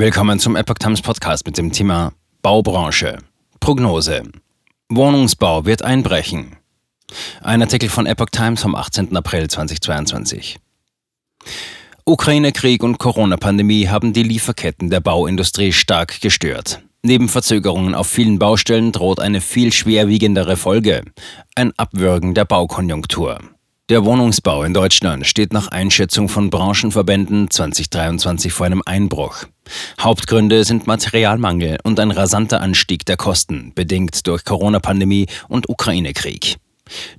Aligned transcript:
Willkommen 0.00 0.40
zum 0.40 0.56
Epoch 0.56 0.78
Times 0.78 1.02
Podcast 1.02 1.44
mit 1.44 1.58
dem 1.58 1.72
Thema 1.72 2.14
Baubranche. 2.40 3.18
Prognose. 3.60 4.22
Wohnungsbau 4.88 5.66
wird 5.66 5.82
einbrechen. 5.82 6.56
Ein 7.42 7.60
Artikel 7.60 7.90
von 7.90 8.06
Epoch 8.06 8.30
Times 8.32 8.62
vom 8.62 8.74
18. 8.74 9.14
April 9.14 9.48
2022. 9.48 10.58
Ukraine-Krieg 12.06 12.82
und 12.82 12.96
Corona-Pandemie 12.96 13.88
haben 13.88 14.14
die 14.14 14.22
Lieferketten 14.22 14.88
der 14.88 15.00
Bauindustrie 15.00 15.70
stark 15.70 16.22
gestört. 16.22 16.80
Neben 17.02 17.28
Verzögerungen 17.28 17.94
auf 17.94 18.06
vielen 18.06 18.38
Baustellen 18.38 18.92
droht 18.92 19.20
eine 19.20 19.42
viel 19.42 19.70
schwerwiegendere 19.70 20.56
Folge, 20.56 21.02
ein 21.56 21.74
Abwürgen 21.76 22.32
der 22.32 22.46
Baukonjunktur. 22.46 23.38
Der 23.90 24.04
Wohnungsbau 24.04 24.62
in 24.62 24.72
Deutschland 24.72 25.26
steht 25.26 25.52
nach 25.52 25.66
Einschätzung 25.66 26.28
von 26.28 26.48
Branchenverbänden 26.48 27.50
2023 27.50 28.52
vor 28.52 28.66
einem 28.66 28.82
Einbruch. 28.86 29.46
Hauptgründe 30.00 30.62
sind 30.62 30.86
Materialmangel 30.86 31.78
und 31.82 31.98
ein 31.98 32.12
rasanter 32.12 32.60
Anstieg 32.60 33.04
der 33.04 33.16
Kosten, 33.16 33.72
bedingt 33.74 34.28
durch 34.28 34.44
Corona-Pandemie 34.44 35.26
und 35.48 35.68
Ukraine-Krieg. 35.68 36.58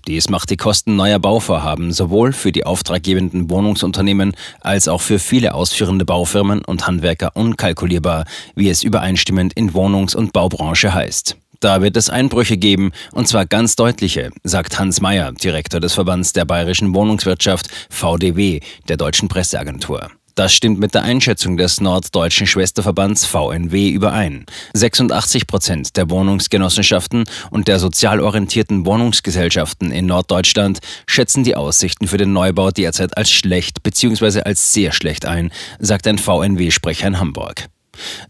Dies 0.08 0.30
macht 0.30 0.50
die 0.50 0.56
Kosten 0.56 0.96
neuer 0.96 1.20
Bauvorhaben 1.20 1.92
sowohl 1.92 2.32
für 2.32 2.54
die 2.54 2.66
auftraggebenden 2.66 3.50
Wohnungsunternehmen 3.50 4.34
als 4.62 4.88
auch 4.88 5.02
für 5.02 5.20
viele 5.20 5.54
ausführende 5.54 6.06
Baufirmen 6.06 6.64
und 6.64 6.88
Handwerker 6.88 7.36
unkalkulierbar, 7.36 8.24
wie 8.56 8.70
es 8.70 8.84
übereinstimmend 8.84 9.52
in 9.52 9.74
Wohnungs- 9.74 10.16
und 10.16 10.32
Baubranche 10.32 10.94
heißt. 10.94 11.36
Da 11.62 11.84
wird 11.84 11.96
es 11.96 12.10
Einbrüche 12.10 12.58
geben, 12.58 12.92
und 13.12 13.28
zwar 13.28 13.46
ganz 13.46 13.76
deutliche, 13.76 14.32
sagt 14.44 14.80
Hans 14.80 15.00
Mayer, 15.00 15.32
Direktor 15.32 15.80
des 15.80 15.94
Verbands 15.94 16.34
der 16.34 16.44
bayerischen 16.44 16.96
Wohnungswirtschaft 16.96 17.68
VDW, 17.92 18.62
der 18.88 18.98
deutschen 18.98 19.30
Presseagentur. 19.30 20.10
Das 20.34 20.54
stimmt 20.54 20.80
mit 20.80 20.96
der 20.96 21.04
Einschätzung 21.04 21.58
des 21.58 21.80
norddeutschen 21.80 22.48
Schwesterverbands 22.48 23.28
VNW 23.28 23.90
überein. 23.90 24.48
86 24.74 25.46
Prozent 25.46 25.98
der 25.98 26.10
Wohnungsgenossenschaften 26.10 27.26
und 27.52 27.68
der 27.68 27.78
sozial 27.78 28.22
orientierten 28.22 28.88
Wohnungsgesellschaften 28.88 29.92
in 29.92 30.08
Norddeutschland 30.08 30.80
schätzen 31.06 31.44
die 31.44 31.56
Aussichten 31.56 32.08
für 32.08 32.18
den 32.18 32.34
Neubau 32.34 32.72
derzeit 32.72 33.16
als 33.18 33.30
schlecht 33.30 33.84
bzw. 33.84 34.42
als 34.42 34.74
sehr 34.74 34.94
schlecht 34.94 35.28
ein, 35.28 35.52
sagt 35.78 36.08
ein 36.08 36.18
VNW-Sprecher 36.18 37.06
in 37.06 37.20
Hamburg. 37.20 37.68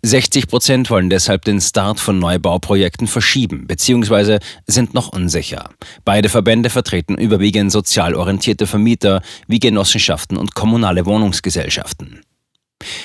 60 0.02 0.48
Prozent 0.48 0.90
wollen 0.90 1.10
deshalb 1.10 1.46
den 1.46 1.62
Start 1.62 2.00
von 2.00 2.20
Neubauprojekten 2.20 3.08
verschieben 3.08 3.68
bzw. 3.68 4.40
sind 4.66 4.94
noch 4.94 5.10
unsicher. 5.10 5.70
Beide 6.04 6.30
Verbände 6.30 6.70
vertreten 6.70 7.16
überwiegend 7.16 7.72
sozial 7.72 8.16
orientierte 8.16 8.68
Vermieter 8.68 9.22
wie 9.48 9.60
Genossenschaften 9.60 10.38
und 10.38 10.56
kommunale 10.56 11.06
Wohnungsgesellschaften. 11.06 12.22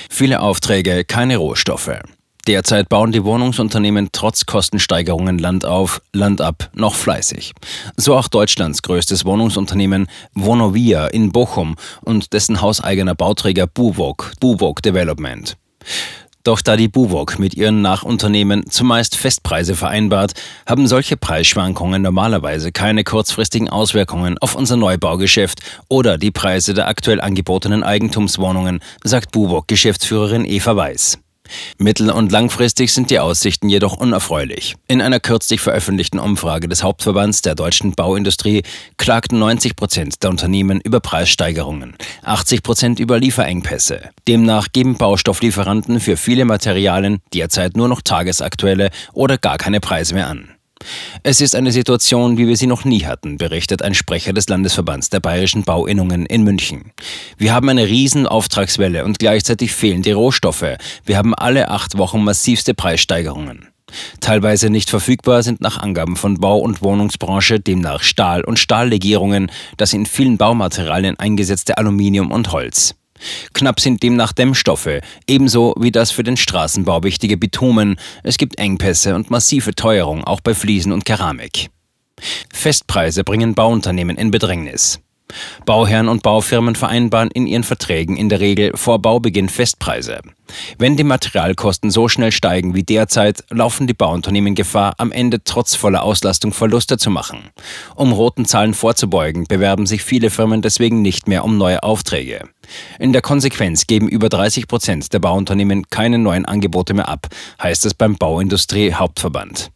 Viele 0.09 0.41
Aufträge, 0.41 1.05
keine 1.05 1.37
Rohstoffe. 1.37 1.99
Derzeit 2.47 2.87
bauen 2.87 3.11
die 3.11 3.25
Wohnungsunternehmen 3.25 4.09
trotz 4.13 4.45
Kostensteigerungen 4.45 5.37
Land 5.37 5.65
auf, 5.65 6.01
Land 6.13 6.39
ab 6.39 6.69
noch 6.73 6.95
fleißig. 6.95 7.51
So 7.97 8.15
auch 8.15 8.29
Deutschlands 8.29 8.81
größtes 8.83 9.25
Wohnungsunternehmen 9.25 10.07
Vonovia 10.33 11.07
in 11.07 11.33
Bochum 11.33 11.75
und 12.01 12.31
dessen 12.31 12.61
hauseigener 12.61 13.15
Bauträger 13.15 13.67
Buwog, 13.67 14.31
Buwog 14.39 14.81
Development. 14.81 15.57
Doch 16.47 16.61
da 16.61 16.77
die 16.77 16.87
Buwok 16.87 17.39
mit 17.39 17.55
ihren 17.55 17.81
Nachunternehmen 17.81 18.69
zumeist 18.69 19.17
Festpreise 19.17 19.75
vereinbart, 19.75 20.31
haben 20.65 20.87
solche 20.87 21.17
Preisschwankungen 21.17 22.01
normalerweise 22.01 22.71
keine 22.71 23.03
kurzfristigen 23.03 23.67
Auswirkungen 23.67 24.37
auf 24.37 24.55
unser 24.55 24.77
Neubaugeschäft 24.77 25.59
oder 25.89 26.17
die 26.17 26.31
Preise 26.31 26.73
der 26.73 26.87
aktuell 26.87 27.19
angebotenen 27.19 27.83
Eigentumswohnungen, 27.83 28.79
sagt 29.03 29.33
Buwok 29.33 29.67
Geschäftsführerin 29.67 30.45
Eva 30.45 30.77
Weiß. 30.77 31.19
Mittel- 31.77 32.11
und 32.11 32.31
langfristig 32.31 32.93
sind 32.93 33.09
die 33.09 33.19
Aussichten 33.19 33.69
jedoch 33.69 33.97
unerfreulich. 33.97 34.75
In 34.87 35.01
einer 35.01 35.19
kürzlich 35.19 35.61
veröffentlichten 35.61 36.19
Umfrage 36.19 36.67
des 36.67 36.83
Hauptverbands 36.83 37.41
der 37.41 37.55
deutschen 37.55 37.93
Bauindustrie 37.93 38.63
klagten 38.97 39.39
90 39.39 39.75
Prozent 39.75 40.23
der 40.23 40.29
Unternehmen 40.29 40.81
über 40.81 40.99
Preissteigerungen, 40.99 41.95
80 42.23 42.63
Prozent 42.63 42.99
über 42.99 43.19
Lieferengpässe. 43.19 44.09
Demnach 44.27 44.67
geben 44.73 44.97
Baustofflieferanten 44.97 45.99
für 45.99 46.17
viele 46.17 46.45
Materialien 46.45 47.19
derzeit 47.33 47.77
nur 47.77 47.87
noch 47.87 48.01
tagesaktuelle 48.01 48.89
oder 49.13 49.37
gar 49.37 49.57
keine 49.57 49.79
Preise 49.79 50.13
mehr 50.13 50.27
an. 50.27 50.56
Es 51.23 51.41
ist 51.41 51.55
eine 51.55 51.71
Situation, 51.71 52.37
wie 52.37 52.47
wir 52.47 52.55
sie 52.55 52.67
noch 52.67 52.85
nie 52.85 53.05
hatten, 53.05 53.37
berichtet 53.37 53.81
ein 53.81 53.93
Sprecher 53.93 54.33
des 54.33 54.47
Landesverbands 54.47 55.09
der 55.09 55.19
bayerischen 55.19 55.63
Bauinnungen 55.63 56.25
in 56.25 56.43
München. 56.43 56.91
Wir 57.37 57.53
haben 57.53 57.69
eine 57.69 57.87
riesen 57.87 58.27
Auftragswelle 58.27 59.03
und 59.03 59.19
gleichzeitig 59.19 59.71
fehlen 59.73 60.01
die 60.01 60.11
Rohstoffe. 60.11 60.77
Wir 61.05 61.17
haben 61.17 61.35
alle 61.35 61.69
acht 61.69 61.97
Wochen 61.97 62.23
massivste 62.23 62.73
Preissteigerungen. 62.73 63.67
Teilweise 64.19 64.69
nicht 64.69 64.89
verfügbar 64.89 65.43
sind 65.43 65.61
nach 65.61 65.77
Angaben 65.77 66.17
von 66.17 66.39
Bau- 66.39 66.59
und 66.59 66.81
Wohnungsbranche 66.81 67.59
demnach 67.59 68.03
Stahl 68.03 68.43
und 68.43 68.59
Stahllegierungen, 68.59 69.49
das 69.77 69.93
in 69.93 70.05
vielen 70.05 70.37
Baumaterialien 70.37 71.17
eingesetzte 71.17 71.77
Aluminium 71.77 72.31
und 72.31 72.51
Holz. 72.51 72.95
Knapp 73.53 73.79
sind 73.79 74.03
demnach 74.03 74.33
Dämmstoffe, 74.33 75.01
ebenso 75.27 75.73
wie 75.79 75.91
das 75.91 76.11
für 76.11 76.23
den 76.23 76.37
Straßenbau 76.37 77.03
wichtige 77.03 77.37
Bitumen. 77.37 77.97
Es 78.23 78.37
gibt 78.37 78.57
Engpässe 78.59 79.15
und 79.15 79.29
massive 79.29 79.75
Teuerung 79.75 80.23
auch 80.23 80.41
bei 80.41 80.53
Fliesen 80.53 80.91
und 80.91 81.05
Keramik. 81.05 81.69
Festpreise 82.53 83.23
bringen 83.23 83.53
Bauunternehmen 83.53 84.17
in 84.17 84.31
Bedrängnis. 84.31 84.99
Bauherren 85.65 86.07
und 86.07 86.23
Baufirmen 86.23 86.75
vereinbaren 86.75 87.31
in 87.31 87.47
ihren 87.47 87.63
Verträgen 87.63 88.17
in 88.17 88.29
der 88.29 88.39
Regel 88.39 88.71
vor 88.75 88.99
Baubeginn 88.99 89.49
Festpreise. 89.49 90.19
Wenn 90.77 90.95
die 90.95 91.03
Materialkosten 91.03 91.91
so 91.91 92.07
schnell 92.07 92.31
steigen 92.31 92.73
wie 92.73 92.83
derzeit, 92.83 93.43
laufen 93.49 93.87
die 93.87 93.93
Bauunternehmen 93.93 94.55
Gefahr, 94.55 94.93
am 94.97 95.11
Ende 95.11 95.43
trotz 95.43 95.75
voller 95.75 96.03
Auslastung 96.03 96.53
Verluste 96.53 96.97
zu 96.97 97.09
machen. 97.09 97.49
Um 97.95 98.13
roten 98.13 98.45
Zahlen 98.45 98.73
vorzubeugen, 98.73 99.45
bewerben 99.45 99.85
sich 99.85 100.03
viele 100.03 100.29
Firmen 100.29 100.61
deswegen 100.61 101.01
nicht 101.01 101.27
mehr 101.27 101.43
um 101.43 101.57
neue 101.57 101.83
Aufträge. 101.83 102.47
In 102.99 103.13
der 103.13 103.21
Konsequenz 103.21 103.87
geben 103.87 104.07
über 104.07 104.29
30 104.29 104.67
Prozent 104.67 105.13
der 105.13 105.19
Bauunternehmen 105.19 105.89
keine 105.89 106.19
neuen 106.19 106.45
Angebote 106.45 106.93
mehr 106.93 107.09
ab, 107.09 107.27
heißt 107.61 107.85
es 107.85 107.93
beim 107.93 108.15
Bauindustrie 108.15 108.93
Hauptverband. 108.93 109.71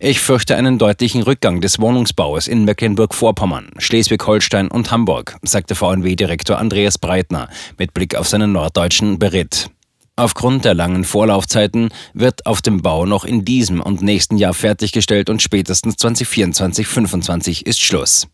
Ich 0.00 0.20
fürchte 0.20 0.56
einen 0.56 0.78
deutlichen 0.78 1.22
Rückgang 1.22 1.60
des 1.60 1.80
Wohnungsbaus 1.80 2.48
in 2.48 2.64
Mecklenburg-Vorpommern, 2.64 3.70
Schleswig-Holstein 3.78 4.68
und 4.68 4.90
Hamburg, 4.90 5.36
sagte 5.42 5.74
VNW-Direktor 5.74 6.58
Andreas 6.58 6.98
Breitner 6.98 7.48
mit 7.78 7.94
Blick 7.94 8.14
auf 8.14 8.28
seinen 8.28 8.52
norddeutschen 8.52 9.18
Beritt. 9.18 9.70
Aufgrund 10.14 10.64
der 10.66 10.74
langen 10.74 11.04
Vorlaufzeiten 11.04 11.88
wird 12.12 12.44
auf 12.46 12.60
dem 12.60 12.82
Bau 12.82 13.06
noch 13.06 13.24
in 13.24 13.44
diesem 13.44 13.80
und 13.80 14.02
nächsten 14.02 14.36
Jahr 14.36 14.52
fertiggestellt 14.52 15.30
und 15.30 15.40
spätestens 15.40 15.96
2024-25 15.96 17.64
ist 17.64 17.80
Schluss. 17.80 18.28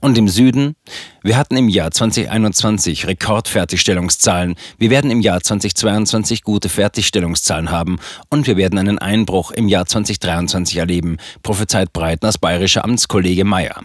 Und 0.00 0.18
im 0.18 0.28
Süden? 0.28 0.76
Wir 1.22 1.38
hatten 1.38 1.56
im 1.56 1.70
Jahr 1.70 1.90
2021 1.90 3.06
Rekordfertigstellungszahlen. 3.06 4.56
Wir 4.78 4.90
werden 4.90 5.10
im 5.10 5.20
Jahr 5.20 5.40
2022 5.40 6.42
gute 6.42 6.68
Fertigstellungszahlen 6.68 7.70
haben 7.70 7.98
und 8.28 8.46
wir 8.46 8.58
werden 8.58 8.78
einen 8.78 8.98
Einbruch 8.98 9.50
im 9.50 9.68
Jahr 9.68 9.86
2023 9.86 10.76
erleben, 10.76 11.16
prophezeit 11.42 11.94
Breitners 11.94 12.36
bayerischer 12.36 12.84
Amtskollege 12.84 13.44
Meyer. 13.44 13.80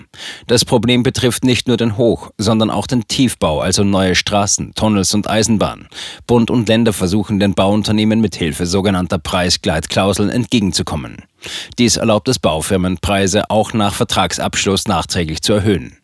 Das 0.47 0.65
Problem 0.65 1.03
betrifft 1.03 1.45
nicht 1.45 1.69
nur 1.69 1.77
den 1.77 1.95
Hoch-, 1.95 2.31
sondern 2.37 2.69
auch 2.69 2.87
den 2.87 3.07
Tiefbau, 3.07 3.61
also 3.61 3.85
neue 3.85 4.15
Straßen, 4.15 4.73
Tunnels 4.75 5.13
und 5.13 5.29
Eisenbahnen. 5.29 5.87
Bund 6.27 6.51
und 6.51 6.67
Länder 6.67 6.91
versuchen 6.91 7.39
den 7.39 7.53
Bauunternehmen 7.53 8.19
mit 8.19 8.35
Hilfe 8.35 8.65
sogenannter 8.65 9.17
Preisgleitklauseln 9.17 10.29
entgegenzukommen. 10.29 11.28
Dies 11.77 11.97
erlaubt 11.97 12.27
es 12.29 12.39
Baufirmen, 12.39 12.97
Preise 12.97 13.49
auch 13.49 13.73
nach 13.73 13.93
Vertragsabschluss 13.93 14.87
nachträglich 14.87 15.41
zu 15.41 15.53
erhöhen. 15.53 15.97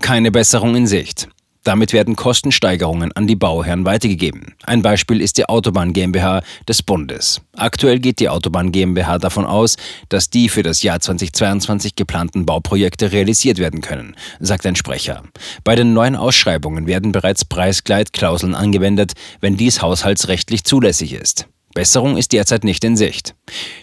Keine 0.00 0.30
Besserung 0.30 0.74
in 0.76 0.86
Sicht. 0.86 1.28
Damit 1.64 1.94
werden 1.94 2.14
Kostensteigerungen 2.14 3.10
an 3.12 3.26
die 3.26 3.36
Bauherren 3.36 3.86
weitergegeben. 3.86 4.54
Ein 4.64 4.82
Beispiel 4.82 5.22
ist 5.22 5.38
die 5.38 5.48
Autobahn 5.48 5.94
GmbH 5.94 6.42
des 6.68 6.82
Bundes. 6.82 7.40
Aktuell 7.56 8.00
geht 8.00 8.20
die 8.20 8.28
Autobahn 8.28 8.70
GmbH 8.70 9.18
davon 9.18 9.46
aus, 9.46 9.76
dass 10.10 10.28
die 10.28 10.50
für 10.50 10.62
das 10.62 10.82
Jahr 10.82 11.00
2022 11.00 11.96
geplanten 11.96 12.44
Bauprojekte 12.44 13.12
realisiert 13.12 13.58
werden 13.58 13.80
können, 13.80 14.14
sagt 14.40 14.66
ein 14.66 14.76
Sprecher. 14.76 15.22
Bei 15.64 15.74
den 15.74 15.94
neuen 15.94 16.16
Ausschreibungen 16.16 16.86
werden 16.86 17.12
bereits 17.12 17.46
Preisgleitklauseln 17.46 18.54
angewendet, 18.54 19.12
wenn 19.40 19.56
dies 19.56 19.80
haushaltsrechtlich 19.80 20.64
zulässig 20.64 21.14
ist. 21.14 21.46
Besserung 21.74 22.16
ist 22.16 22.32
derzeit 22.32 22.62
nicht 22.62 22.84
in 22.84 22.96
Sicht. 22.96 23.34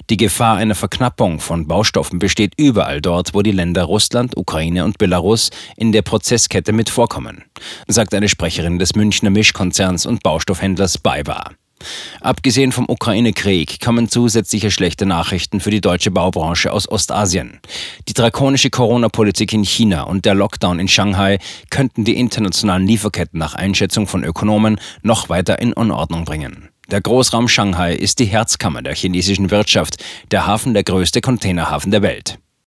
Die 0.10 0.18
Gefahr 0.18 0.56
einer 0.56 0.76
Verknappung 0.76 1.40
von 1.40 1.68
Baustoffen 1.68 2.20
besteht 2.20 2.54
überall 2.58 3.02
dort, 3.02 3.34
wo 3.34 3.42
die 3.42 3.52
Länder 3.52 3.84
Russland, 3.84 4.38
Ukraine 4.38 4.86
und 4.86 4.98
Belarus 4.98 5.50
in 5.76 5.92
der 5.92 6.02
Prozesskette 6.02 6.72
mit 6.72 6.90
vorkommen, 6.90 7.44
sagt 7.88 8.14
eine 8.14 8.30
Sprecherin 8.30 8.80
des 8.80 8.96
Münchner 8.96 9.30
Mischkonzerns 9.30 10.06
und 10.06 10.24
Baustoffhändlers 10.24 10.98
BayWa. 11.00 11.52
Abgesehen 12.22 12.72
vom 12.72 12.88
Ukraine-Krieg 12.88 13.80
kommen 13.82 14.08
zusätzliche 14.08 14.72
schlechte 14.72 15.06
Nachrichten 15.06 15.60
für 15.60 15.72
die 15.72 15.82
deutsche 15.82 16.12
Baubranche 16.12 16.72
aus 16.72 16.90
Ostasien. 16.90 17.60
Die 18.08 18.14
drakonische 18.14 18.70
Corona-Politik 18.70 19.54
in 19.54 19.64
China 19.64 20.04
und 20.04 20.26
der 20.26 20.36
Lockdown 20.36 20.80
in 20.80 20.88
Shanghai 20.88 21.40
könnten 21.70 22.06
die 22.06 22.18
internationalen 22.18 22.88
Lieferketten 22.88 23.40
nach 23.40 23.56
Einschätzung 23.56 24.08
von 24.08 24.24
Ökonomen 24.24 24.80
noch 25.02 25.30
weiter 25.30 25.60
in 25.60 25.74
Unordnung 25.74 26.26
bringen. 26.26 26.71
Der 26.92 27.00
Großraum 27.00 27.48
Shanghai 27.48 27.94
ist 27.94 28.20
die 28.20 28.26
Herzkammer 28.26 28.82
der 28.82 28.96
chinesischen 28.96 29.50
Wirtschaft, 29.50 30.04
der 30.30 30.46
Hafen 30.46 30.74
der 30.74 30.84
größte 30.84 31.22
Containerhafen 31.22 31.90
der 31.90 32.02
Welt. 32.02 32.38